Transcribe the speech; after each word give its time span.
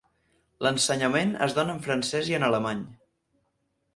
L'ensenyament 0.67 1.35
es 1.47 1.53
dóna 1.59 1.75
en 1.77 1.83
francès 1.87 2.31
i 2.33 2.37
en 2.39 2.45
alemany. 2.47 2.83